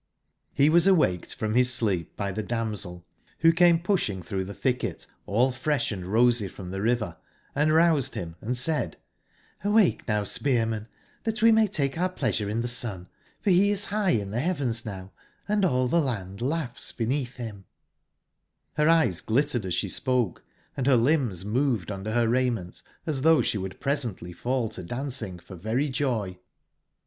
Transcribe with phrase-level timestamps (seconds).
[0.57, 3.05] 92 I^^^B was awaked from bis sleep by the damsel,
[3.43, 7.17] IJMp wbo came pushing tbrougb tbe tbicket all EIM^ fresb and rosy from tbe river,
[7.53, 8.97] and roused him, and said
[9.63, 10.87] :*'Hwakc now, Spearman,
[11.23, 13.09] tbat we may take our pleasure in tbe sun;
[13.41, 15.11] for be is bigb in tbe beavens now,
[15.47, 17.65] and all tbe land laugbs beneatb bim''
[18.79, 20.43] j^Her eyes glittered as sbe spoke,
[20.75, 24.81] and ber limbs moved under ber raiment as tbougb sbe would pre sently fall to
[24.81, 26.39] dancing for very joy.